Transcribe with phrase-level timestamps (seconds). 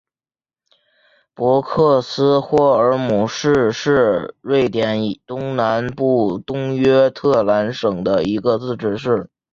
[1.35, 9.29] 博克斯霍尔姆市是瑞典东南部东约特兰省的一个自治市。